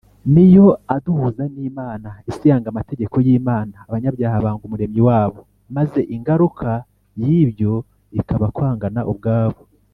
[0.33, 5.39] ni yo aduhuza n’imana isi yanga amategeko y’imana; abanyabyaha banga umuremyi wabo;
[5.75, 6.69] maze ingaruka
[7.23, 7.73] y’ibyo
[8.19, 9.59] ikaba kwangana ubwabo